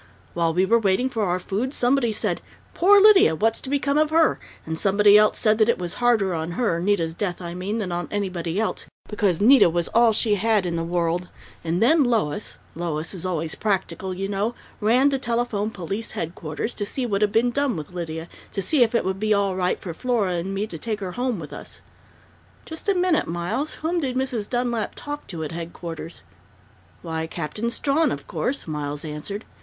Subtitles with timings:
[0.33, 2.41] "While we were waiting for our food, somebody said,
[2.73, 3.35] 'Poor Lydia!
[3.35, 6.53] What's going to become of her?' And somebody else said that it was harder on
[6.53, 10.65] her Nita's death, I mean than on anybody else, because Nita was all she had
[10.65, 11.27] in the world,
[11.63, 16.83] and then Lois Lois is always practical, you know ran to telephone Police Headquarters, to
[16.83, 19.55] see what had been done with Lydia, and to see if it would be all
[19.55, 21.81] right for Flora and me to take her home with us"
[22.65, 23.75] "Just a minute, Miles!
[23.85, 24.49] Whom did Mrs.
[24.49, 26.23] Dunlap talk to at Headquarters?"
[27.03, 29.45] "Why, Captain Strawn, of course," Miles answered.